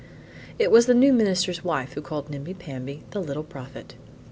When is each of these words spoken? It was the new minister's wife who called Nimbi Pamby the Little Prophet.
It 0.57 0.71
was 0.71 0.87
the 0.87 0.95
new 0.95 1.13
minister's 1.13 1.63
wife 1.63 1.93
who 1.93 2.01
called 2.01 2.27
Nimbi 2.31 2.55
Pamby 2.57 3.03
the 3.11 3.21
Little 3.21 3.43
Prophet. 3.43 3.93